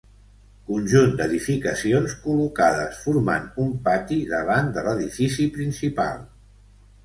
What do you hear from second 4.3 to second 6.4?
davant de l'edifici principal.